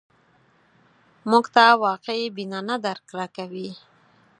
[1.29, 3.69] موږ ته واقع بینانه درک راکوي